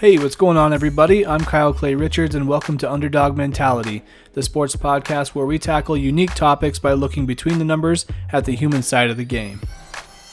[0.00, 1.26] Hey, what's going on, everybody?
[1.26, 4.02] I'm Kyle Clay Richards, and welcome to Underdog Mentality,
[4.32, 8.56] the sports podcast where we tackle unique topics by looking between the numbers at the
[8.56, 9.60] human side of the game.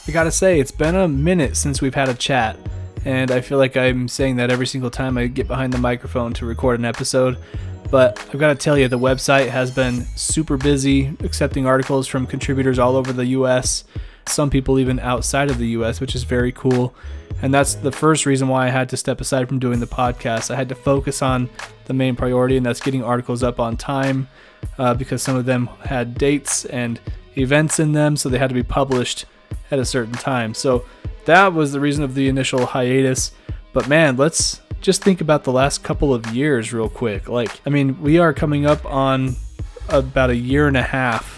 [0.06, 2.56] I gotta say, it's been a minute since we've had a chat,
[3.04, 6.32] and I feel like I'm saying that every single time I get behind the microphone
[6.32, 7.36] to record an episode.
[7.90, 12.26] But I've got to tell you, the website has been super busy accepting articles from
[12.26, 13.84] contributors all over the US,
[14.28, 16.94] some people even outside of the US, which is very cool.
[17.42, 20.50] And that's the first reason why I had to step aside from doing the podcast.
[20.50, 21.48] I had to focus on
[21.86, 24.28] the main priority, and that's getting articles up on time
[24.78, 27.00] uh, because some of them had dates and
[27.36, 29.26] events in them, so they had to be published
[29.70, 30.54] at a certain time.
[30.54, 30.84] So
[31.26, 33.32] that was the reason of the initial hiatus.
[33.72, 37.28] But man, let's just think about the last couple of years real quick.
[37.28, 39.36] Like, I mean, we are coming up on
[39.88, 41.37] about a year and a half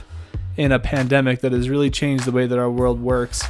[0.57, 3.43] in a pandemic that has really changed the way that our world works.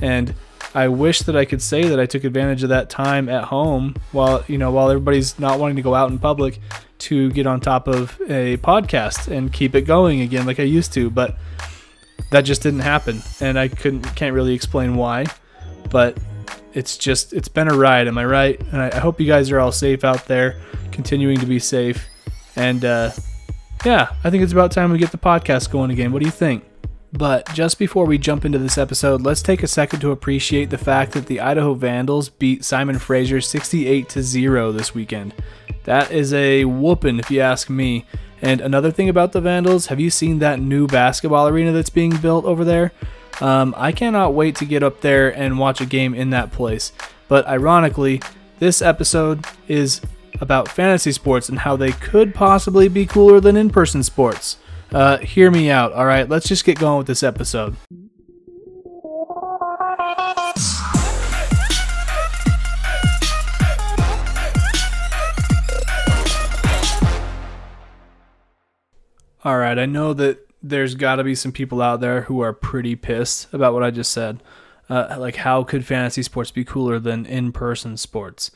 [0.00, 0.34] And
[0.74, 3.96] I wish that I could say that I took advantage of that time at home
[4.12, 6.60] while you know while everybody's not wanting to go out in public
[6.98, 10.92] to get on top of a podcast and keep it going again like I used
[10.94, 11.36] to, but
[12.30, 15.26] that just didn't happen and I couldn't can't really explain why,
[15.90, 16.18] but
[16.74, 18.60] it's just it's been a ride, am I right?
[18.72, 20.60] And I, I hope you guys are all safe out there,
[20.92, 22.06] continuing to be safe.
[22.56, 23.12] And uh,
[23.84, 26.12] yeah, I think it's about time we get the podcast going again.
[26.12, 26.64] What do you think?
[27.12, 30.76] But just before we jump into this episode, let's take a second to appreciate the
[30.76, 35.32] fact that the Idaho Vandals beat Simon Fraser 68 to 0 this weekend.
[35.84, 38.04] That is a whooping if you ask me.
[38.42, 42.16] And another thing about the Vandals, have you seen that new basketball arena that's being
[42.18, 42.92] built over there?
[43.40, 46.92] Um, I cannot wait to get up there and watch a game in that place.
[47.26, 48.20] But ironically,
[48.58, 50.00] this episode is
[50.40, 54.56] about fantasy sports and how they could possibly be cooler than in person sports.
[54.92, 56.28] Uh, hear me out, alright?
[56.28, 57.76] Let's just get going with this episode.
[69.44, 72.96] Alright, I know that there's got to be some people out there who are pretty
[72.96, 74.42] pissed about what I just said.
[74.90, 78.50] Uh, like, how could fantasy sports be cooler than in-person sports?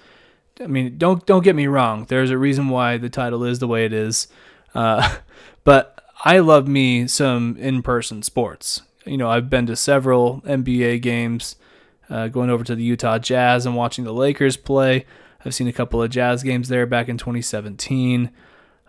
[0.60, 2.04] I mean, don't don't get me wrong.
[2.08, 4.28] There's a reason why the title is the way it is,
[4.74, 5.16] uh,
[5.64, 8.82] but I love me some in-person sports.
[9.04, 11.56] You know, I've been to several NBA games,
[12.08, 15.06] uh, going over to the Utah Jazz and watching the Lakers play.
[15.44, 18.30] I've seen a couple of Jazz games there back in 2017.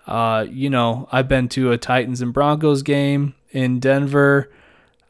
[0.06, 4.52] Uh, you know, I've been to a Titans and Broncos game in Denver.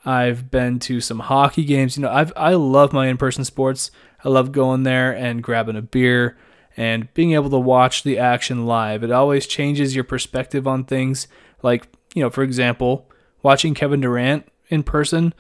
[0.06, 1.98] I've been to some hockey games.
[1.98, 3.92] You know, I've I love my in-person sports.
[4.24, 6.38] I love going there and grabbing a beer
[6.76, 9.04] and being able to watch the action live.
[9.04, 11.28] It always changes your perspective on things.
[11.62, 13.10] Like, you know, for example,
[13.42, 15.34] watching Kevin Durant in person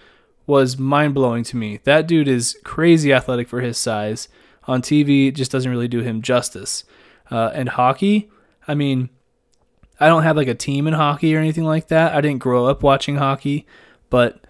[0.46, 1.80] was mind-blowing to me.
[1.86, 4.28] That dude is crazy athletic for his size.
[4.66, 6.84] On TV, it just doesn't really do him justice.
[7.32, 8.30] Uh, and hockey,
[8.68, 9.10] I mean,
[10.00, 12.14] I don't have like a team in hockey or anything like that.
[12.14, 13.66] I didn't grow up watching hockey,
[14.10, 14.43] but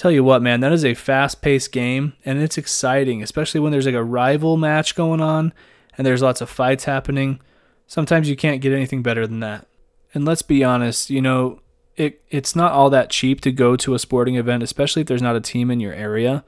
[0.00, 3.84] tell you what, man, that is a fast-paced game and it's exciting, especially when there's
[3.84, 5.52] like a rival match going on
[5.98, 7.38] and there's lots of fights happening.
[7.86, 9.66] Sometimes you can't get anything better than that.
[10.14, 11.60] And let's be honest, you know,
[11.96, 15.20] it it's not all that cheap to go to a sporting event, especially if there's
[15.20, 16.44] not a team in your area.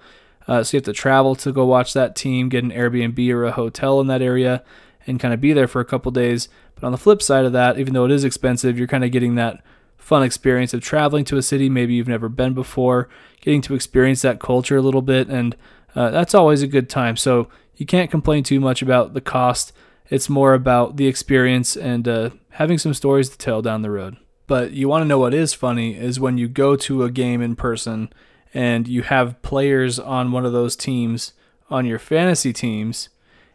[0.49, 3.45] Uh, so you have to travel to go watch that team, get an Airbnb or
[3.45, 4.65] a hotel in that area,
[5.07, 6.49] and kind of be there for a couple days.
[6.75, 9.11] But on the flip side of that, even though it is expensive, you're kind of
[9.11, 9.63] getting that
[10.03, 13.09] fun experience of traveling to a city maybe you've never been before,
[13.41, 15.57] getting to experience that culture a little bit, and
[15.95, 17.17] uh, that's always a good time.
[17.17, 19.73] So you can't complain too much about the cost.
[20.11, 24.17] It's more about the experience and uh, having some stories to tell down the road.
[24.49, 27.41] But you want to know what is funny is when you go to a game
[27.41, 28.13] in person
[28.53, 31.33] and you have players on one of those teams
[31.71, 33.09] on your fantasy teams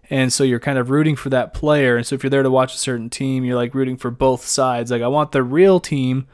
[0.10, 1.98] and so you're kind of rooting for that player.
[1.98, 4.46] And so if you're there to watch a certain team, you're like rooting for both
[4.46, 4.90] sides.
[4.90, 6.28] Like I want the real team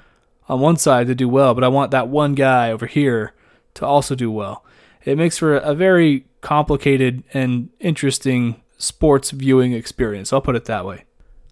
[0.47, 3.33] on one side to do well, but I want that one guy over here
[3.75, 4.65] to also do well.
[5.05, 10.31] It makes for a very complicated and interesting sports viewing experience.
[10.31, 11.05] I'll put it that way.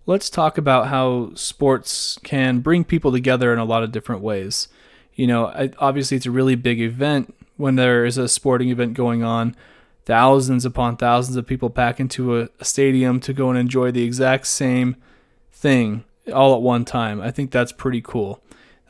[0.06, 4.68] Let's talk about how sports can bring people together in a lot of different ways.
[5.14, 9.24] You know, obviously it's a really big event when there is a sporting event going
[9.24, 9.56] on
[10.06, 14.04] thousands upon thousands of people pack into a, a stadium to go and enjoy the
[14.04, 14.96] exact same
[15.52, 17.22] thing all at one time.
[17.22, 18.42] I think that's pretty cool.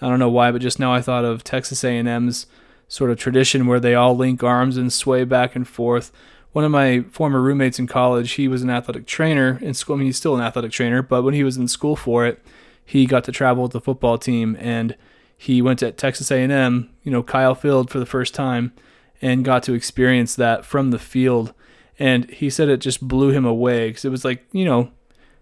[0.01, 2.48] I don't know why, but just now I thought of Texas A&M's
[2.88, 6.12] sort of tradition where they all link arms and sway back and forth.
[6.51, 9.95] One of my former roommates in college, he was an athletic trainer in school.
[9.95, 12.44] I mean, he's still an athletic trainer, but when he was in school for it,
[12.83, 14.98] he got to travel with the football team and
[15.38, 18.74] he went to Texas A&M, you know, Kyle Field for the first time
[19.21, 21.53] and got to experience that from the field.
[22.00, 24.92] and he said it just blew him away because it was like you know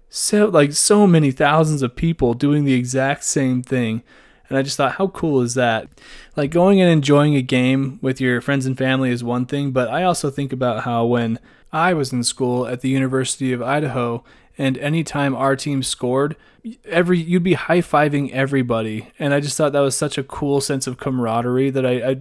[0.09, 4.03] so like so many thousands of people doing the exact same thing
[4.49, 5.87] and i just thought how cool is that?
[6.35, 9.89] Like going and enjoying a game with your friends and family is one thing but
[9.89, 11.39] i also think about how when
[11.71, 14.23] i was in school at the university of idaho
[14.57, 16.35] and anytime our team scored
[16.85, 19.11] every you'd be high-fiving everybody.
[19.17, 22.15] And i just thought that was such a cool sense of camaraderie that i, I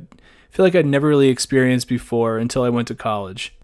[0.50, 3.54] feel like i'd never really experienced before until i went to college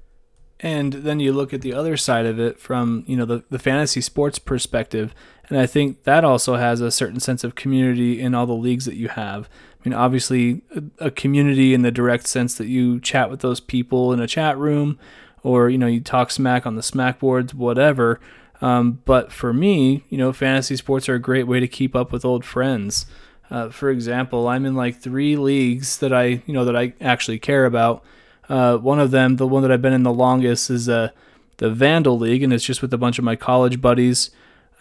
[0.60, 3.58] and then you look at the other side of it from, you know, the, the
[3.58, 5.14] fantasy sports perspective.
[5.48, 8.86] And I think that also has a certain sense of community in all the leagues
[8.86, 9.48] that you have.
[9.84, 10.62] I mean, obviously,
[10.98, 14.56] a, community in the direct sense that you chat with those people in a chat
[14.56, 14.98] room
[15.42, 18.18] or, you know, you talk smack on the smack boards, whatever.
[18.62, 22.12] Um, but for me, you know, fantasy sports are a great way to keep up
[22.12, 23.04] with old friends.
[23.50, 27.38] Uh, for example, I'm in like three leagues that I, you know, that I actually
[27.38, 28.02] care about
[28.48, 31.10] uh, one of them, the one that I've been in the longest, is uh,
[31.58, 34.30] the Vandal League, and it's just with a bunch of my college buddies.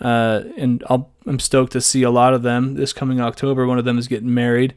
[0.01, 3.65] Uh, and i am stoked to see a lot of them this coming October.
[3.65, 4.73] One of them is getting married.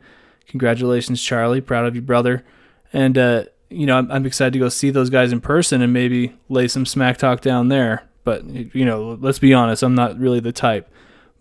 [0.46, 1.60] Congratulations, Charlie.
[1.60, 2.44] Proud of you, brother.
[2.92, 5.92] And, uh, you know, I'm, I'm excited to go see those guys in person and
[5.92, 8.04] maybe lay some smack talk down there.
[8.22, 10.88] But, you know, let's be honest, I'm not really the type.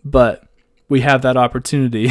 [0.04, 0.44] But
[0.88, 2.10] we have that opportunity.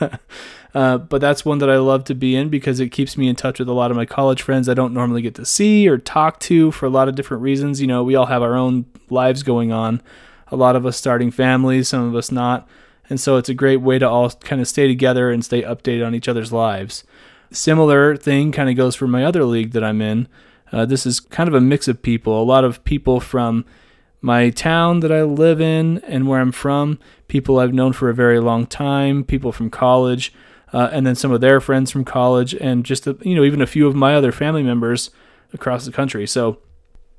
[0.74, 3.36] Uh, but that's one that I love to be in because it keeps me in
[3.36, 5.96] touch with a lot of my college friends I don't normally get to see or
[5.96, 7.80] talk to for a lot of different reasons.
[7.80, 10.02] You know, we all have our own lives going on.
[10.48, 12.68] A lot of us starting families, some of us not.
[13.10, 16.06] And so it's a great way to all kind of stay together and stay updated
[16.06, 17.04] on each other's lives.
[17.50, 20.28] Similar thing kind of goes for my other league that I'm in.
[20.70, 22.42] Uh, this is kind of a mix of people.
[22.42, 23.64] A lot of people from
[24.20, 26.98] my town that I live in and where I'm from,
[27.28, 30.32] people I've known for a very long time, people from college,
[30.72, 33.66] uh, and then some of their friends from college, and just you know even a
[33.66, 35.10] few of my other family members
[35.52, 36.26] across the country.
[36.26, 36.58] So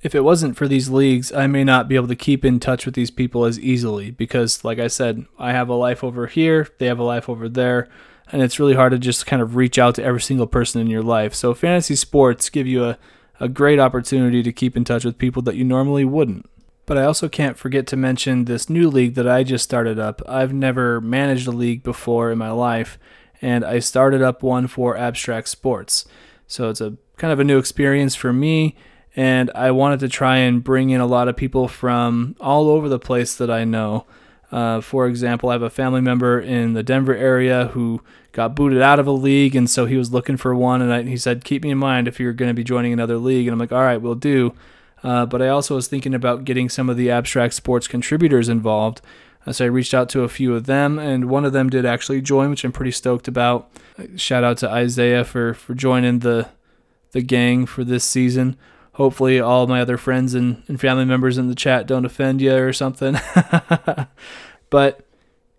[0.01, 2.85] if it wasn't for these leagues, I may not be able to keep in touch
[2.85, 6.67] with these people as easily because, like I said, I have a life over here,
[6.77, 7.89] they have a life over there,
[8.31, 10.87] and it's really hard to just kind of reach out to every single person in
[10.87, 11.35] your life.
[11.35, 12.97] So fantasy sports give you a,
[13.39, 16.49] a great opportunity to keep in touch with people that you normally wouldn't.
[16.85, 20.21] But I also can't forget to mention this new league that I just started up.
[20.27, 22.97] I've never managed a league before in my life,
[23.41, 26.06] and I started up one for abstract sports.
[26.47, 28.75] So it's a kind of a new experience for me,
[29.15, 32.89] and I wanted to try and bring in a lot of people from all over
[32.89, 34.06] the place that I know.
[34.51, 38.01] Uh, for example, I have a family member in the Denver area who
[38.31, 40.81] got booted out of a league, and so he was looking for one.
[40.81, 43.18] And I, he said, "Keep me in mind if you're going to be joining another
[43.18, 44.53] league." And I'm like, "All right, we'll do."
[45.03, 49.01] Uh, but I also was thinking about getting some of the abstract sports contributors involved
[49.51, 52.21] so I reached out to a few of them, and one of them did actually
[52.21, 53.69] join, which I'm pretty stoked about.
[54.15, 56.49] Shout out to Isaiah for, for joining the
[57.11, 58.55] the gang for this season.
[58.93, 62.55] Hopefully, all my other friends and, and family members in the chat don't offend you
[62.55, 63.17] or something.
[64.69, 65.05] but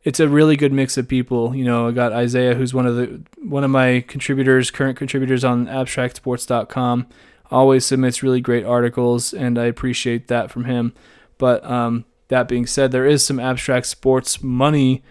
[0.05, 1.55] it's a really good mix of people.
[1.55, 5.45] You know, I got Isaiah, who's one of the one of my contributors, current contributors
[5.45, 7.07] on abstractsports.com.
[7.51, 10.93] Always submits really great articles, and I appreciate that from him.
[11.37, 15.03] But um, that being said, there is some abstract sports money,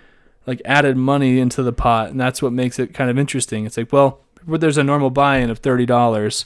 [0.47, 3.65] like added money into the pot, and that's what makes it kind of interesting.
[3.65, 6.45] It's like, well, there's a normal buy-in of thirty dollars,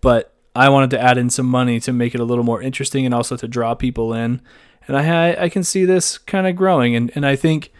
[0.00, 3.04] but I wanted to add in some money to make it a little more interesting
[3.04, 4.40] and also to draw people in.
[4.88, 7.70] And I I can see this kind of growing, and and I think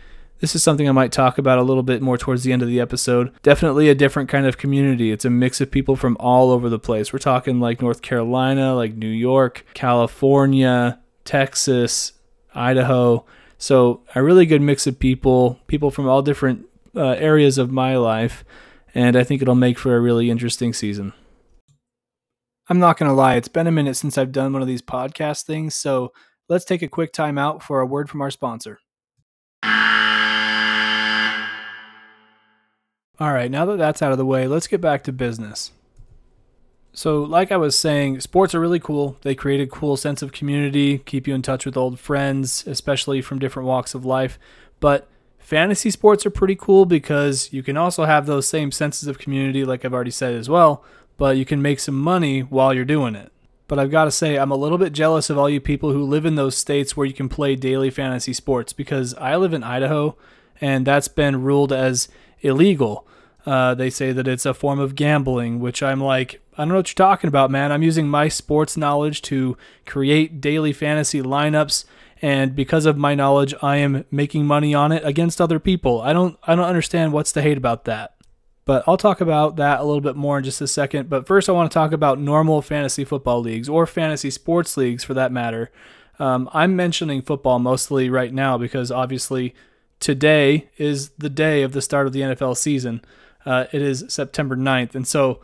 [0.40, 2.68] this is something I might talk about a little bit more towards the end of
[2.68, 3.33] the episode.
[3.42, 5.11] Definitely a different kind of community.
[5.11, 7.12] It's a mix of people from all over the place.
[7.12, 12.12] We're talking like North Carolina, like New York, California, Texas,
[12.54, 13.25] Idaho.
[13.58, 17.96] So a really good mix of people, people from all different uh, areas of my
[17.96, 18.44] life,
[18.94, 21.12] and I think it'll make for a really interesting season.
[22.68, 24.82] I'm not going to lie, it's been a minute since I've done one of these
[24.82, 26.12] podcast things, so
[26.49, 28.78] let's take a quick time out for a word from our sponsor.
[33.20, 35.73] All right, now that that's out of the way, let's get back to business.
[36.96, 39.16] So, like I was saying, sports are really cool.
[39.22, 43.20] They create a cool sense of community, keep you in touch with old friends, especially
[43.20, 44.38] from different walks of life.
[44.78, 45.08] But
[45.38, 49.64] fantasy sports are pretty cool because you can also have those same senses of community,
[49.64, 50.84] like I've already said as well,
[51.16, 53.32] but you can make some money while you're doing it.
[53.66, 56.04] But I've got to say, I'm a little bit jealous of all you people who
[56.04, 59.64] live in those states where you can play daily fantasy sports because I live in
[59.64, 60.16] Idaho
[60.60, 62.08] and that's been ruled as
[62.40, 63.04] illegal.
[63.46, 66.76] Uh, they say that it's a form of gambling, which I'm like, I don't know
[66.76, 67.73] what you're talking about, man.
[67.73, 69.56] I'm using my sports knowledge to
[69.87, 71.84] create daily fantasy lineups,
[72.23, 76.00] and because of my knowledge, I am making money on it against other people.
[76.00, 78.14] I don't, I don't understand what's to hate about that.
[78.64, 81.11] But I'll talk about that a little bit more in just a second.
[81.11, 85.04] But first, I want to talk about normal fantasy football leagues or fantasy sports leagues
[85.04, 85.70] for that matter.
[86.18, 89.54] Um, I'm mentioning football mostly right now because obviously
[90.00, 93.02] today is the day of the start of the NFL season.
[93.44, 94.94] Uh, it is September 9th.
[94.94, 95.40] And so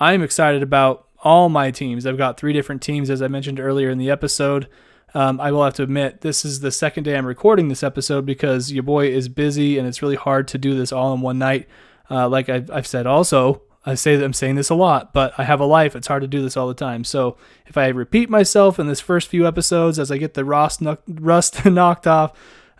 [0.00, 2.06] I'm excited about all my teams.
[2.06, 4.68] I've got three different teams, as I mentioned earlier in the episode.
[5.14, 8.26] Um, I will have to admit, this is the second day I'm recording this episode
[8.26, 11.38] because your boy is busy and it's really hard to do this all in one
[11.38, 11.68] night.
[12.10, 15.32] Uh, like I've, I've said also, I say that I'm saying this a lot, but
[15.38, 15.94] I have a life.
[15.94, 17.04] It's hard to do this all the time.
[17.04, 17.36] So
[17.66, 21.64] if I repeat myself in this first few episodes as I get the rust, rust
[21.64, 22.32] knocked off,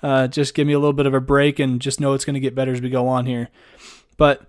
[0.02, 2.34] uh, just give me a little bit of a break and just know it's going
[2.34, 3.48] to get better as we go on here.
[4.16, 4.46] But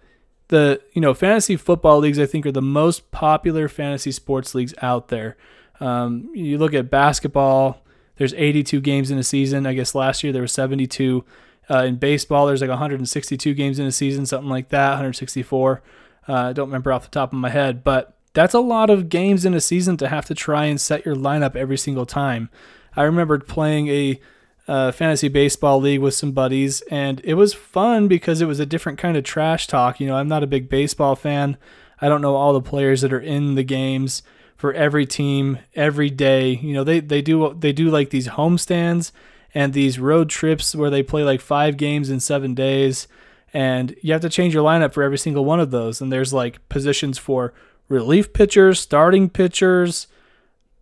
[0.49, 4.73] the you know fantasy football leagues I think are the most popular fantasy sports leagues
[4.81, 5.37] out there.
[5.79, 7.81] Um, you look at basketball.
[8.17, 9.65] There's 82 games in a season.
[9.65, 11.25] I guess last year there were 72.
[11.69, 15.81] Uh, in baseball, there's like 162 games in a season, something like that, 164.
[16.27, 19.09] Uh, I don't remember off the top of my head, but that's a lot of
[19.09, 22.49] games in a season to have to try and set your lineup every single time.
[22.95, 24.19] I remember playing a
[24.67, 28.65] uh, fantasy baseball league with some buddies, and it was fun because it was a
[28.65, 29.99] different kind of trash talk.
[29.99, 31.57] You know, I'm not a big baseball fan.
[32.01, 34.23] I don't know all the players that are in the games
[34.55, 36.55] for every team every day.
[36.55, 39.11] You know, they they do they do like these homestands
[39.53, 43.07] and these road trips where they play like five games in seven days,
[43.53, 46.01] and you have to change your lineup for every single one of those.
[46.01, 47.53] And there's like positions for
[47.87, 50.07] relief pitchers, starting pitchers,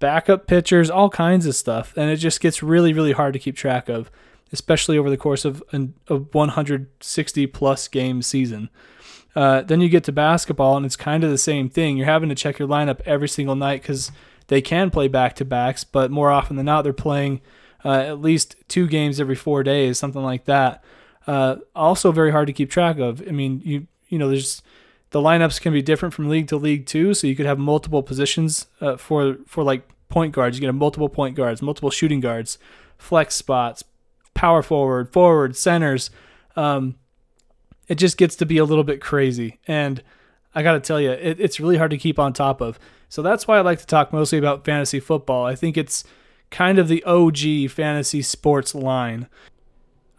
[0.03, 3.55] backup pitchers, all kinds of stuff, and it just gets really really hard to keep
[3.55, 4.11] track of,
[4.51, 8.69] especially over the course of an, a 160 plus game season.
[9.33, 11.95] Uh, then you get to basketball, and it's kind of the same thing.
[11.95, 14.11] You're having to check your lineup every single night because
[14.47, 17.39] they can play back to backs, but more often than not, they're playing
[17.85, 20.83] uh, at least two games every four days, something like that.
[21.25, 23.25] Uh, also, very hard to keep track of.
[23.25, 24.61] I mean, you you know, there's
[25.11, 27.13] the lineups can be different from league to league too.
[27.13, 30.57] So you could have multiple positions uh, for for like point guards.
[30.57, 32.59] You get multiple point guards, multiple shooting guards,
[32.99, 33.83] flex spots,
[34.35, 36.11] power forward, forward, centers.
[36.55, 36.95] Um,
[37.87, 39.59] it just gets to be a little bit crazy.
[39.67, 40.03] And
[40.53, 42.79] I got to tell you, it, it's really hard to keep on top of.
[43.09, 45.45] So that's why I like to talk mostly about fantasy football.
[45.45, 46.03] I think it's
[46.51, 49.27] kind of the OG fantasy sports line.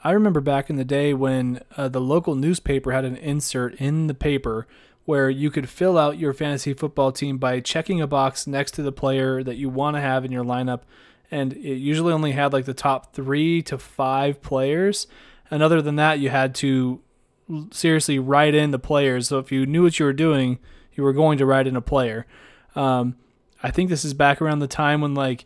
[0.02, 4.08] I remember back in the day when uh, the local newspaper had an insert in
[4.08, 4.66] the paper
[5.04, 8.82] where you could fill out your fantasy football team by checking a box next to
[8.82, 10.80] the player that you want to have in your lineup.
[11.30, 15.06] And it usually only had like the top three to five players.
[15.50, 17.00] And other than that, you had to
[17.70, 19.28] seriously write in the players.
[19.28, 20.58] So if you knew what you were doing,
[20.94, 22.26] you were going to write in a player.
[22.74, 23.16] Um,
[23.62, 25.44] I think this is back around the time when like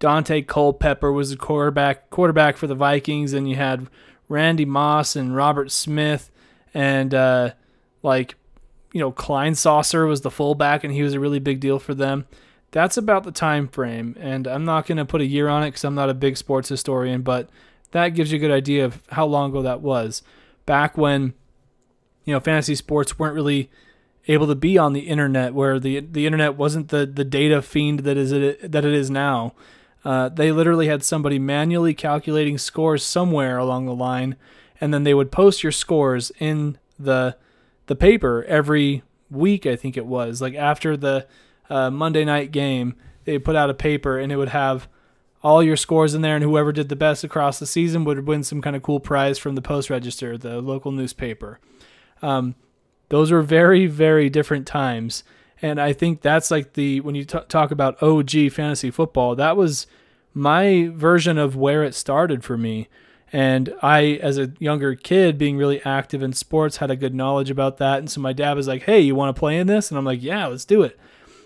[0.00, 3.88] Daunte Culpepper was the quarterback quarterback for the Vikings, and you had
[4.28, 6.30] Randy Moss and Robert Smith,
[6.72, 7.50] and uh,
[8.02, 8.36] like
[8.92, 12.26] you know Kleinsasser was the fullback, and he was a really big deal for them.
[12.70, 15.68] That's about the time frame, and I'm not going to put a year on it
[15.68, 17.48] because I'm not a big sports historian, but
[17.92, 20.22] that gives you a good idea of how long ago that was.
[20.66, 21.34] Back when
[22.24, 23.70] you know fantasy sports weren't really
[24.26, 28.00] able to be on the internet, where the the internet wasn't the the data fiend
[28.00, 29.54] that is it that it is now.
[30.04, 34.36] Uh, they literally had somebody manually calculating scores somewhere along the line,
[34.80, 37.36] and then they would post your scores in the
[37.88, 39.66] the paper every week.
[39.66, 41.26] I think it was like after the
[41.68, 44.88] uh, Monday night game, they put out a paper and it would have
[45.42, 48.42] all your scores in there, and whoever did the best across the season would win
[48.42, 51.60] some kind of cool prize from the Post Register, the local newspaper.
[52.22, 52.56] Um,
[53.08, 55.22] those were very, very different times.
[55.62, 59.56] And I think that's like the, when you t- talk about OG fantasy football, that
[59.56, 59.86] was
[60.34, 62.88] my version of where it started for me.
[63.32, 67.50] And I, as a younger kid, being really active in sports, had a good knowledge
[67.50, 67.98] about that.
[67.98, 69.90] And so my dad was like, hey, you want to play in this?
[69.90, 70.98] And I'm like, yeah, let's do it.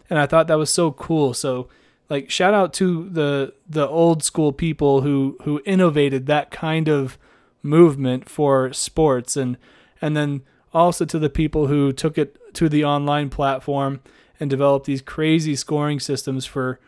[0.09, 1.35] And I thought that was so cool.
[1.35, 1.69] So,
[2.09, 7.19] like, shout out to the the old school people who who innovated that kind of
[7.63, 9.57] movement for sports and
[10.01, 10.43] and then
[10.75, 14.01] also to the people who took it to the online platform
[14.39, 16.81] and developed these crazy scoring systems for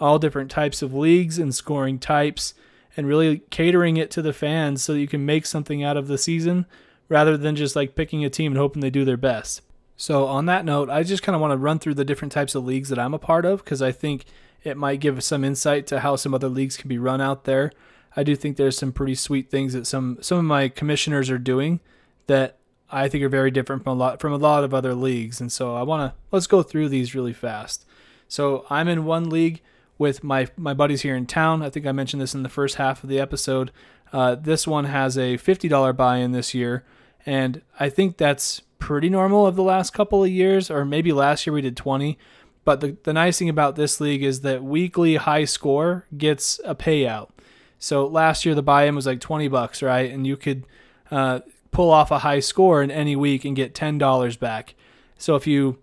[0.00, 2.54] all different types of leagues and scoring types
[2.96, 6.08] and really catering it to the fans so that you can make something out of
[6.08, 6.66] the season
[7.08, 9.62] rather than just like picking a team and hoping they do their best.
[9.96, 12.54] So, on that note, I just kind of want to run through the different types
[12.54, 14.24] of leagues that I'm a part of because I think
[14.64, 17.72] it might give some insight to how some other leagues can be run out there.
[18.16, 21.38] I do think there's some pretty sweet things that some some of my commissioners are
[21.38, 21.80] doing
[22.26, 22.58] that
[22.90, 25.40] I think are very different from a lot from a lot of other leagues.
[25.40, 27.86] And so I want to let's go through these really fast.
[28.28, 29.62] So I'm in one league
[30.02, 31.62] with my my buddies here in town.
[31.62, 33.70] I think I mentioned this in the first half of the episode.
[34.12, 36.84] Uh, this one has a fifty dollar buy-in this year,
[37.24, 41.46] and I think that's pretty normal of the last couple of years, or maybe last
[41.46, 42.18] year we did 20.
[42.64, 46.74] But the, the nice thing about this league is that weekly high score gets a
[46.74, 47.30] payout.
[47.78, 50.10] So last year the buy-in was like 20 bucks, right?
[50.10, 50.64] And you could
[51.12, 51.40] uh,
[51.70, 54.74] pull off a high score in any week and get $10 back.
[55.16, 55.78] So if you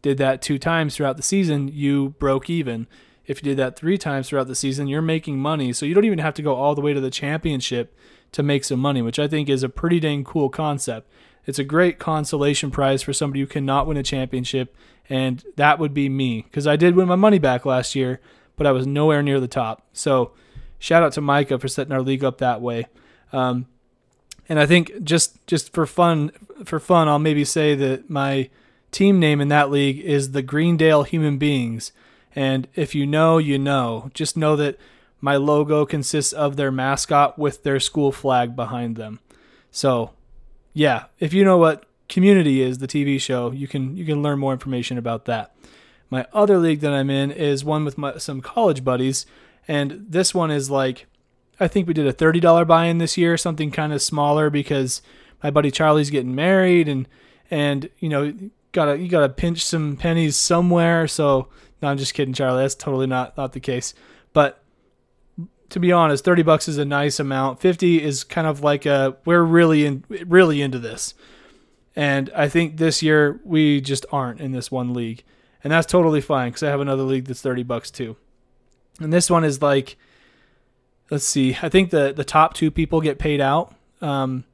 [0.00, 2.86] did that two times throughout the season, you broke even.
[3.28, 5.72] If you did that three times throughout the season, you're making money.
[5.72, 7.96] So you don't even have to go all the way to the championship
[8.32, 11.10] to make some money, which I think is a pretty dang cool concept.
[11.46, 14.74] It's a great consolation prize for somebody who cannot win a championship,
[15.08, 18.20] and that would be me because I did win my money back last year,
[18.56, 19.86] but I was nowhere near the top.
[19.92, 20.32] So
[20.78, 22.86] shout out to Micah for setting our league up that way.
[23.32, 23.66] Um,
[24.48, 26.32] and I think just just for fun,
[26.64, 28.48] for fun, I'll maybe say that my
[28.90, 31.92] team name in that league is the Greendale Human Beings.
[32.34, 34.10] And if you know, you know.
[34.14, 34.78] Just know that
[35.20, 39.20] my logo consists of their mascot with their school flag behind them.
[39.70, 40.10] So,
[40.72, 44.38] yeah, if you know what Community is, the TV show, you can you can learn
[44.38, 45.54] more information about that.
[46.08, 49.26] My other league that I'm in is one with my, some college buddies,
[49.66, 51.06] and this one is like
[51.60, 55.02] I think we did a $30 buy-in this year, something kind of smaller because
[55.42, 57.06] my buddy Charlie's getting married and
[57.50, 58.32] and you know,
[58.72, 61.06] gotta you gotta pinch some pennies somewhere.
[61.06, 61.48] So
[61.82, 62.62] no, I'm just kidding, Charlie.
[62.62, 63.94] That's totally not not the case.
[64.32, 64.62] But
[65.70, 67.60] to be honest, 30 bucks is a nice amount.
[67.60, 71.14] 50 is kind of like a we're really in really into this.
[71.94, 75.24] And I think this year we just aren't in this one league.
[75.62, 78.16] And that's totally fine cuz I have another league that's 30 bucks too.
[79.00, 79.96] And this one is like
[81.10, 81.56] let's see.
[81.62, 83.74] I think the the top 2 people get paid out.
[84.00, 84.44] Um,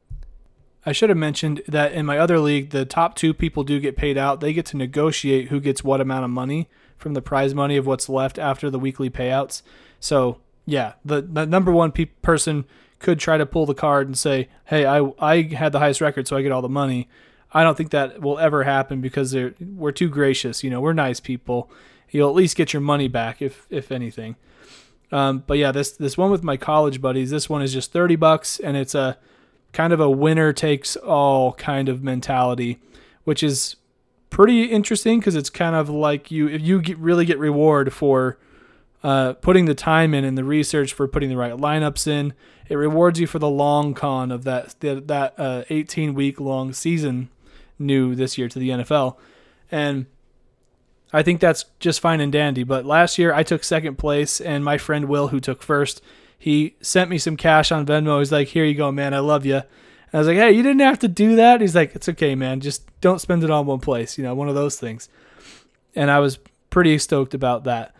[0.86, 3.96] I should have mentioned that in my other league, the top two people do get
[3.96, 4.40] paid out.
[4.40, 7.86] They get to negotiate who gets what amount of money from the prize money of
[7.86, 9.62] what's left after the weekly payouts.
[9.98, 12.64] So yeah, the, the number one pe- person
[12.98, 16.26] could try to pull the card and say, "Hey, I I had the highest record,
[16.28, 17.08] so I get all the money."
[17.52, 20.64] I don't think that will ever happen because we're too gracious.
[20.64, 21.70] You know, we're nice people.
[22.10, 24.36] You'll at least get your money back if if anything.
[25.12, 28.16] Um, but yeah, this this one with my college buddies, this one is just thirty
[28.16, 29.18] bucks, and it's a
[29.74, 32.80] kind of a winner takes all kind of mentality,
[33.24, 33.76] which is
[34.30, 38.38] pretty interesting because it's kind of like you if you get, really get reward for
[39.02, 42.32] uh, putting the time in and the research for putting the right lineups in.
[42.68, 46.72] It rewards you for the long con of that that, that uh, 18 week long
[46.72, 47.28] season
[47.78, 49.16] new this year to the NFL,
[49.70, 50.06] and
[51.12, 52.62] I think that's just fine and dandy.
[52.62, 56.00] But last year I took second place, and my friend Will, who took first,
[56.44, 58.18] he sent me some cash on Venmo.
[58.18, 59.14] He's like, "Here you go, man.
[59.14, 59.64] I love you." And
[60.12, 62.60] I was like, "Hey, you didn't have to do that." He's like, "It's okay, man.
[62.60, 64.18] Just don't spend it on one place.
[64.18, 65.08] You know, one of those things."
[65.94, 67.94] And I was pretty stoked about that.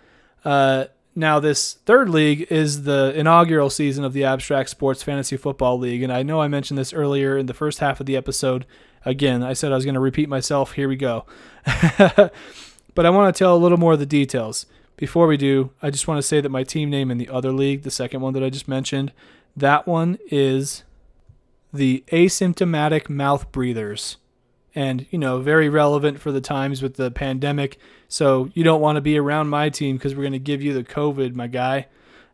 [0.44, 0.84] Uh,
[1.16, 6.02] now, this third league is the inaugural season of the Abstract Sports Fantasy Football League,
[6.02, 8.66] and I know I mentioned this earlier in the first half of the episode.
[9.06, 10.72] Again, I said I was going to repeat myself.
[10.72, 11.24] Here we go.
[11.64, 14.66] but I want to tell a little more of the details.
[14.96, 17.52] Before we do, I just want to say that my team name in the other
[17.52, 19.12] league, the second one that I just mentioned,
[19.56, 20.84] that one is
[21.72, 24.18] the Asymptomatic Mouth Breathers.
[24.76, 27.78] And, you know, very relevant for the times with the pandemic.
[28.08, 30.72] So you don't want to be around my team because we're going to give you
[30.72, 31.86] the COVID, my guy.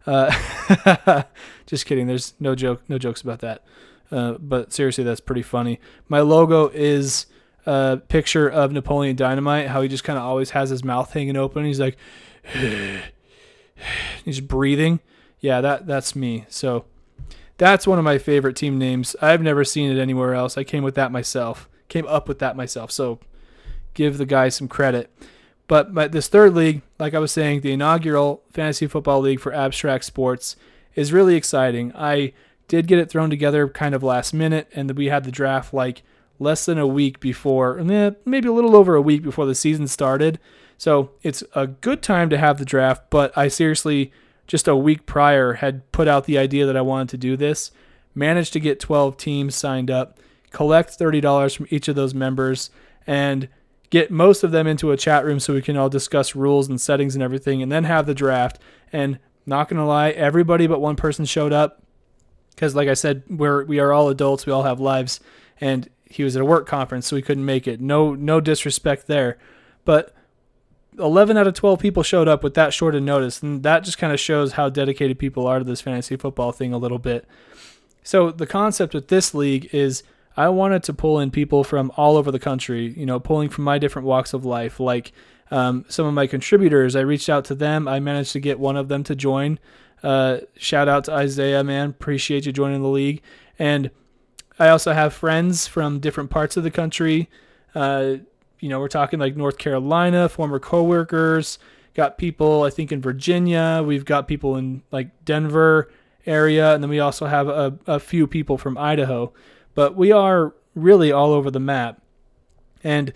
[0.07, 1.23] Uh,
[1.67, 2.07] just kidding.
[2.07, 3.65] There's no joke, no jokes about that.
[4.11, 5.81] Uh, but seriously, that's pretty funny.
[6.09, 7.27] My logo is
[7.67, 11.37] a picture of Napoleon Dynamite, how he just kind of always has his mouth hanging
[11.37, 11.65] open.
[11.65, 11.97] He's like,
[14.25, 15.01] he's breathing.
[15.41, 16.47] Yeah, that that's me.
[16.49, 16.85] So
[17.57, 19.17] that's one of my favorite team names.
[19.21, 20.57] I've never seen it anywhere else.
[20.57, 21.69] I came with that myself.
[21.89, 22.91] Came up with that myself.
[22.91, 23.21] So
[23.95, 25.11] give the guy some credit.
[25.67, 29.53] But my, this third league, like I was saying, the inaugural fantasy football league for
[29.53, 30.57] abstract sports
[30.95, 31.93] is really exciting.
[31.95, 32.33] I
[32.67, 36.03] did get it thrown together kind of last minute, and we had the draft like
[36.39, 39.87] less than a week before, eh, maybe a little over a week before the season
[39.87, 40.41] started.
[40.81, 44.13] So it's a good time to have the draft, but I seriously,
[44.47, 47.71] just a week prior, had put out the idea that I wanted to do this,
[48.15, 50.19] managed to get 12 teams signed up,
[50.53, 52.71] collect $30 from each of those members,
[53.07, 53.51] and
[53.91, 56.81] get most of them into a chat room so we can all discuss rules and
[56.81, 58.59] settings and everything, and then have the draft.
[58.91, 61.83] And not gonna lie, everybody but one person showed up
[62.55, 65.21] because, like I said, we're we are all adults, we all have lives,
[65.61, 67.83] and he was at a work conference, so he couldn't make it.
[67.83, 69.37] No, no disrespect there,
[69.85, 70.15] but
[71.01, 73.99] 11 out of 12 people showed up with that short of notice, and that just
[73.99, 77.27] kind of shows how dedicated people are to this fantasy football thing a little bit.
[78.03, 80.03] So the concept with this league is
[80.37, 83.65] I wanted to pull in people from all over the country, you know, pulling from
[83.65, 85.13] my different walks of life, like
[85.51, 86.95] um, some of my contributors.
[86.95, 87.89] I reached out to them.
[87.89, 89.59] I managed to get one of them to join.
[90.03, 91.91] Uh, shout out to Isaiah, man.
[91.91, 93.21] Appreciate you joining the league.
[93.59, 93.91] And
[94.59, 97.29] I also have friends from different parts of the country
[97.75, 98.17] Uh,
[98.61, 101.59] you know, we're talking like North Carolina, former coworkers,
[101.95, 105.91] got people I think in Virginia, we've got people in like Denver
[106.27, 109.33] area, and then we also have a, a few people from Idaho.
[109.75, 112.01] But we are really all over the map.
[112.83, 113.13] And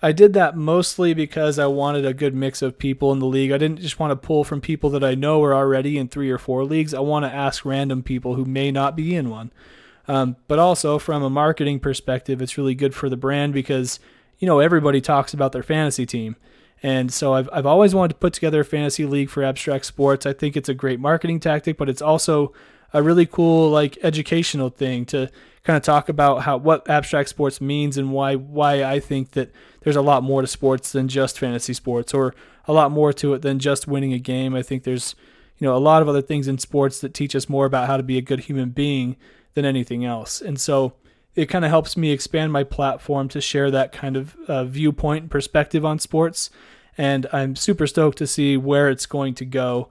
[0.00, 3.50] I did that mostly because I wanted a good mix of people in the league.
[3.50, 6.30] I didn't just want to pull from people that I know are already in three
[6.30, 6.94] or four leagues.
[6.94, 9.50] I want to ask random people who may not be in one.
[10.06, 14.00] Um, but also, from a marketing perspective, it's really good for the brand because,
[14.38, 16.36] you know, everybody talks about their fantasy team.
[16.82, 20.26] And so I've, I've always wanted to put together a fantasy league for abstract sports.
[20.26, 22.52] I think it's a great marketing tactic, but it's also
[22.92, 25.30] a really cool like educational thing to
[25.64, 29.52] kind of talk about how what abstract sports means and why why I think that
[29.82, 32.34] there's a lot more to sports than just fantasy sports or
[32.66, 34.54] a lot more to it than just winning a game.
[34.54, 35.14] I think there's
[35.58, 37.96] you know a lot of other things in sports that teach us more about how
[37.96, 39.16] to be a good human being
[39.54, 40.40] than anything else.
[40.40, 40.94] And so
[41.38, 45.22] it kind of helps me expand my platform to share that kind of uh, viewpoint
[45.22, 46.50] and perspective on sports.
[46.98, 49.88] And I'm super stoked to see where it's going to go.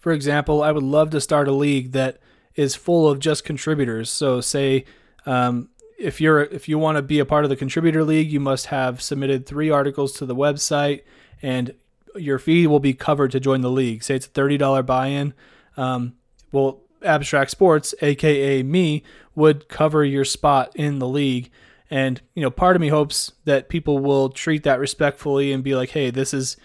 [0.00, 2.18] For example, I would love to start a league that
[2.56, 4.10] is full of just contributors.
[4.10, 4.84] So, say
[5.24, 5.68] um,
[6.00, 8.66] if you're if you want to be a part of the contributor league, you must
[8.66, 11.02] have submitted three articles to the website,
[11.40, 11.74] and
[12.16, 14.02] your fee will be covered to join the league.
[14.02, 15.32] Say it's a thirty dollar buy-in.
[15.76, 16.14] Um,
[16.50, 21.50] well, Abstract Sports, aka me, would cover your spot in the league.
[21.90, 25.74] And you know, part of me hopes that people will treat that respectfully and be
[25.74, 26.56] like, "Hey, this is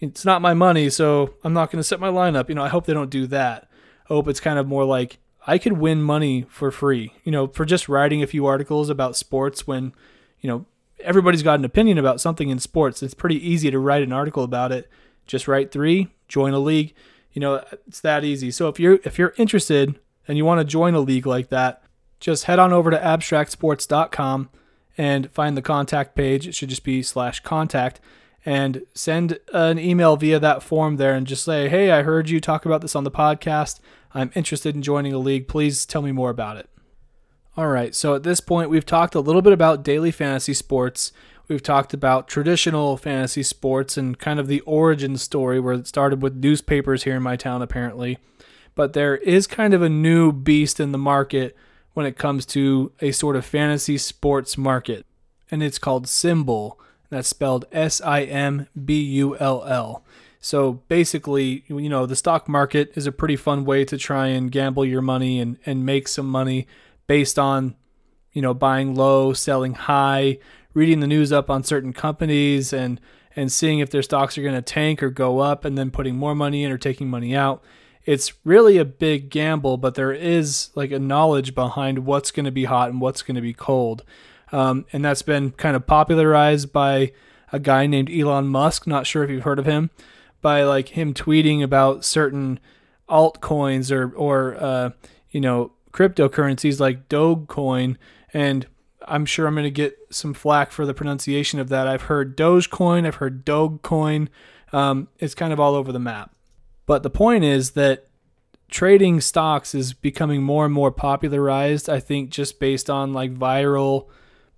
[0.00, 2.68] it's not my money, so I'm not going to set my lineup." You know, I
[2.68, 3.68] hope they don't do that.
[4.08, 7.46] I hope it's kind of more like I could win money for free, you know,
[7.46, 9.94] for just writing a few articles about sports when,
[10.40, 10.66] you know,
[11.00, 13.02] everybody's got an opinion about something in sports.
[13.02, 14.90] It's pretty easy to write an article about it.
[15.26, 16.94] Just write 3, join a league.
[17.32, 18.50] You know, it's that easy.
[18.50, 21.82] So if you're if you're interested and you want to join a league like that,
[22.20, 24.50] just head on over to abstractsports.com
[24.96, 26.46] and find the contact page.
[26.46, 28.00] It should just be slash contact
[28.44, 32.40] and send an email via that form there and just say, hey, I heard you
[32.40, 33.80] talk about this on the podcast.
[34.14, 35.48] I'm interested in joining a league.
[35.48, 36.68] Please tell me more about it.
[37.56, 41.12] All right, so at this point, we've talked a little bit about daily fantasy sports.
[41.48, 46.22] We've talked about traditional fantasy sports and kind of the origin story where it started
[46.22, 48.18] with newspapers here in my town, apparently.
[48.74, 51.56] But there is kind of a new beast in the market
[51.94, 55.06] when it comes to a sort of fantasy sports market,
[55.50, 56.74] and it's called SimBull.
[57.10, 60.04] That's spelled S I M B U L L.
[60.40, 64.52] So basically, you know, the stock market is a pretty fun way to try and
[64.52, 66.66] gamble your money and, and make some money
[67.06, 67.74] based on,
[68.32, 70.38] you know, buying low, selling high,
[70.74, 73.00] reading the news up on certain companies and
[73.34, 76.16] and seeing if their stocks are going to tank or go up and then putting
[76.16, 77.62] more money in or taking money out
[78.08, 82.50] it's really a big gamble, but there is like a knowledge behind what's going to
[82.50, 84.02] be hot and what's going to be cold.
[84.50, 87.12] Um, and that's been kind of popularized by
[87.52, 88.86] a guy named Elon Musk.
[88.86, 89.90] Not sure if you've heard of him,
[90.40, 92.58] by like him tweeting about certain
[93.10, 94.90] altcoins or or uh,
[95.30, 97.98] you know cryptocurrencies like Dogecoin.
[98.32, 98.66] And
[99.06, 101.86] I'm sure I'm going to get some flack for the pronunciation of that.
[101.86, 104.28] I've heard Dogecoin, I've heard Dogecoin.
[104.72, 106.34] Um, it's kind of all over the map.
[106.88, 108.06] But the point is that
[108.70, 114.06] trading stocks is becoming more and more popularized, I think, just based on like viral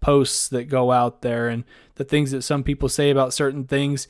[0.00, 1.64] posts that go out there and
[1.96, 4.06] the things that some people say about certain things.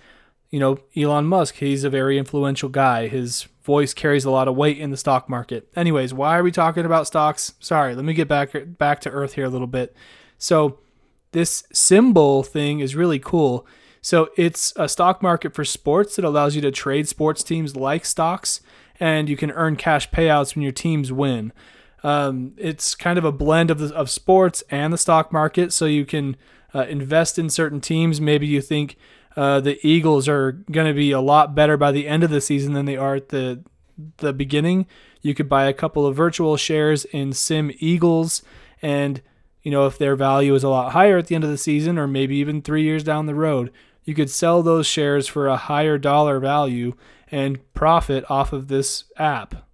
[0.51, 3.09] You know, Elon Musk, he's a very influential guy.
[3.09, 5.71] His voice carries a lot of weight in the stock market.
[5.75, 7.55] Anyways, why are we talking about stocks?
[7.59, 9.97] Sorry, let me get back back to earth here a little bit.
[10.37, 10.79] So,
[11.33, 13.67] this SimBull thing is really cool.
[14.03, 18.05] So it's a stock market for sports that allows you to trade sports teams like
[18.05, 18.61] stocks,
[18.99, 21.53] and you can earn cash payouts when your teams win.
[22.03, 25.85] Um, it's kind of a blend of the, of sports and the stock market, so
[25.85, 26.37] you can
[26.75, 28.21] uh, invest in certain teams.
[28.21, 28.97] Maybe you think
[29.37, 32.41] uh, the Eagles are going to be a lot better by the end of the
[32.41, 33.63] season than they are at the
[34.17, 34.87] the beginning.
[35.21, 38.43] You could buy a couple of virtual shares in Sim Eagles,
[38.81, 39.21] and
[39.63, 41.99] you know if their value is a lot higher at the end of the season,
[41.99, 43.71] or maybe even three years down the road,
[44.11, 46.95] you could sell those shares for a higher dollar value
[47.31, 49.69] and profit off of this app.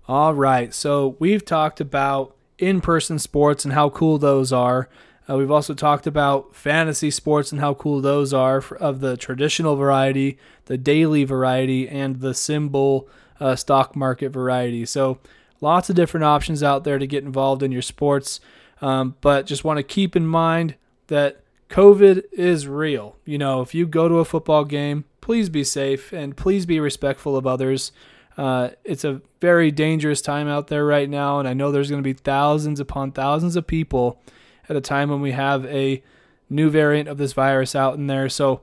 [0.08, 4.88] All right, so we've talked about in person sports and how cool those are.
[5.30, 9.18] Uh, we've also talked about fantasy sports and how cool those are for, of the
[9.18, 14.86] traditional variety, the daily variety, and the SimBull uh, stock market variety.
[14.86, 15.20] So
[15.62, 18.40] lots of different options out there to get involved in your sports.
[18.82, 20.76] Um, but just want to keep in mind
[21.08, 23.16] that COVID is real.
[23.26, 26.80] You know, if you go to a football game, please be safe and please be
[26.80, 27.92] respectful of others.
[28.38, 32.04] Uh, it's a very dangerous time out there right now, and I know there's going
[32.04, 34.20] to be thousands upon thousands of people
[34.68, 36.04] at a time when we have a
[36.50, 38.28] new variant of this virus out in there.
[38.30, 38.62] So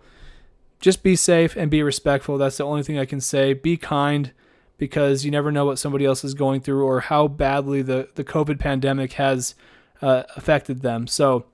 [0.79, 2.39] just be safe and be respectful.
[2.39, 3.55] That's the only thing I can say.
[3.55, 4.33] Be kind
[4.83, 8.25] because you never know what somebody else is going through or how badly the, the
[8.25, 9.55] COVID pandemic has
[10.01, 11.07] uh, affected them.
[11.07, 11.45] So,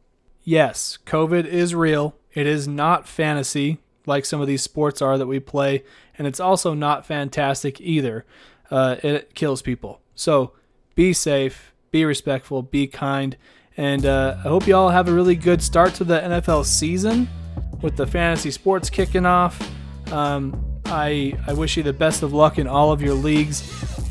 [0.44, 2.16] yes, COVID is real.
[2.32, 5.84] It is not fantasy like some of these sports are that we play,
[6.16, 8.24] and it's also not fantastic either.
[8.70, 10.00] Uh, it kills people.
[10.14, 10.52] So,
[10.94, 13.36] be safe, be respectful, be kind,
[13.76, 17.28] and uh, I hope you all have a really good start to the NFL season
[17.82, 19.60] with the fantasy sports kicking off.
[20.10, 23.62] Um, I, I wish you the best of luck in all of your leagues.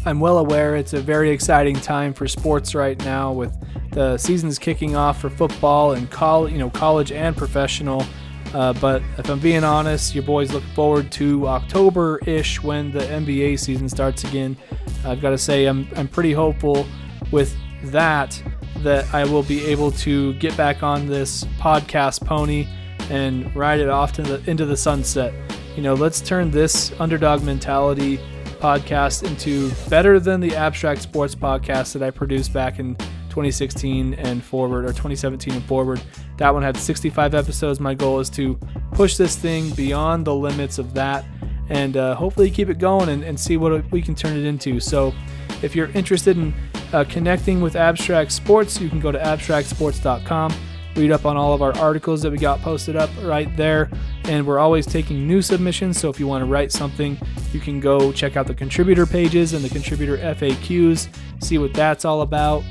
[0.06, 3.53] I'm well aware it's a very exciting time for sports right now with
[3.91, 8.06] the seasons kicking off for football and college, you know, college and professional.
[8.53, 13.60] Uh, but if I'm being honest, your boys look forward to October-ish when the NBA
[13.60, 14.56] season starts again.
[15.03, 16.86] I've got to say I'm I'm pretty hopeful
[17.32, 18.41] with that
[18.77, 22.67] that I will be able to get back on this podcast pony
[23.10, 25.34] and ride it off to the into the sunset
[25.77, 28.17] you know, let's turn this underdog mentality
[28.59, 32.95] podcast into better than the abstract sports podcast that I produced back in
[33.29, 36.01] 2016 and forward or 2017 and forward.
[36.37, 37.79] That one had 65 episodes.
[37.79, 38.55] My goal is to
[38.93, 41.23] push this thing beyond the limits of that
[41.69, 44.79] and uh, hopefully keep it going and, and, see what we can turn it into.
[44.79, 45.13] So,
[45.61, 46.55] if you're interested in
[46.93, 50.53] uh, connecting with Abstract Sports, you can go to abstractsports.com
[50.97, 53.89] read up on all of our articles that we got posted up right there.
[54.25, 55.99] And we're always taking new submissions.
[55.99, 57.17] So if you want to write something,
[57.53, 61.07] you can go check out the contributor pages and the contributor FAQs,
[61.39, 62.63] see what that's all about.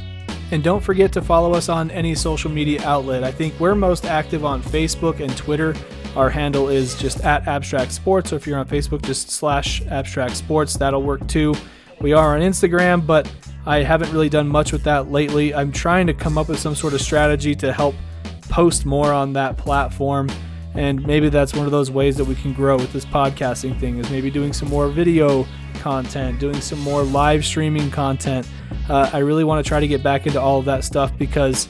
[0.53, 3.25] And don't forget to follow us on any social media outlet.
[3.25, 5.75] I think we're most active on Facebook and Twitter.
[6.15, 10.37] Our handle is just at Abstract Sports, or if you're on Facebook, just slash Abstract
[10.37, 10.77] Sports.
[10.77, 11.55] That'll work too.
[12.01, 13.31] We are on Instagram, but
[13.67, 15.53] I haven't really done much with that lately.
[15.53, 17.95] I'm trying to come up with some sort of strategy to help
[18.49, 20.29] post more on that platform.
[20.75, 23.99] And maybe that's one of those ways that we can grow with this podcasting thing
[23.99, 28.47] is maybe doing some more video content, doing some more live streaming content.
[28.89, 31.69] Uh, I really want to try to get back into all of that stuff because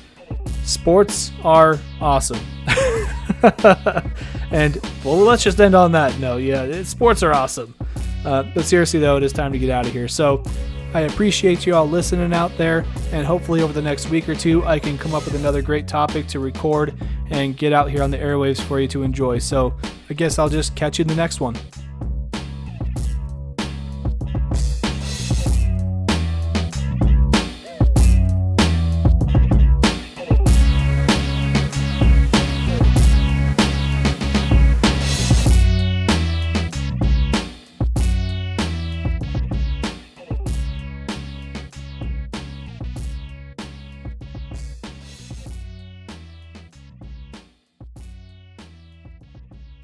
[0.65, 2.41] sports are awesome.
[4.51, 6.39] and well, let's just end on that note.
[6.39, 7.75] Yeah, sports are awesome.
[8.25, 10.09] Uh, but seriously, though, it is time to get out of here.
[10.09, 10.43] So
[10.97, 14.65] I appreciate you all listening out there, and hopefully, over the next week or two,
[14.65, 16.95] I can come up with another great topic to record
[17.29, 19.39] and get out here on the airwaves for you to enjoy.
[19.39, 19.75] So,
[20.09, 21.55] I guess I'll just catch you in the next one.